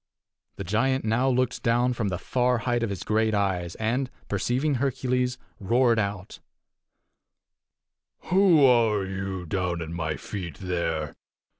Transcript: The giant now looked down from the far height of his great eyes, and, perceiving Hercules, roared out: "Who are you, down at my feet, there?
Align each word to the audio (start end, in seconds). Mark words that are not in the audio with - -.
The 0.55 0.63
giant 0.63 1.05
now 1.05 1.29
looked 1.29 1.61
down 1.61 1.93
from 1.93 2.07
the 2.07 2.17
far 2.17 2.57
height 2.57 2.81
of 2.81 2.89
his 2.89 3.03
great 3.03 3.35
eyes, 3.35 3.75
and, 3.75 4.09
perceiving 4.27 4.77
Hercules, 4.81 5.37
roared 5.59 5.99
out: 5.99 6.39
"Who 8.31 8.65
are 8.65 9.05
you, 9.05 9.45
down 9.45 9.79
at 9.79 9.89
my 9.91 10.17
feet, 10.17 10.57
there? 10.57 11.13